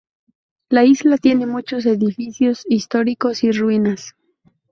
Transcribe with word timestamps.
La 0.69 0.83
isla 0.83 1.19
tiene 1.19 1.45
muchos 1.45 1.85
edificios 1.85 2.63
históricos 2.67 3.43
y 3.43 3.51
ruinas. 3.51 4.15